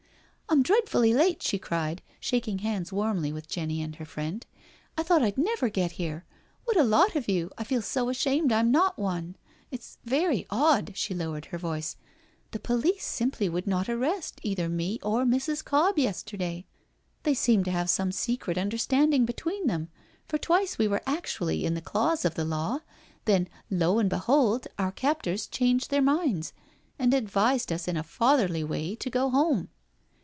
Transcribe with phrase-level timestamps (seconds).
[0.53, 4.45] "I'm dreadfully late," she cried, shaking hands warmly with Jenny and her friend."
[4.97, 6.25] I thought I'd never get here.
[6.65, 9.37] What a lot of you I I feel so ashamed I'm not one.
[9.71, 11.95] It's very odd "—she lowered her voice
[12.51, 15.63] —"the police simply would not arrest either me or Mrs.
[15.63, 16.65] Cobbe yesterday.
[17.23, 19.87] They seemed to have some secret understanding between them,
[20.27, 22.79] for twice we were actually in the claws of the law,
[23.25, 26.51] when lo and behold our cajp tors changed their min^s
[26.99, 29.69] and advised us in a fatherly way to go home."